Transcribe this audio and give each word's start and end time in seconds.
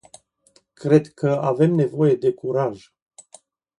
Cred 0.73 1.07
că 1.07 1.29
avem 1.41 1.71
nevoie 1.73 2.15
de 2.15 2.33
curaj. 2.33 2.91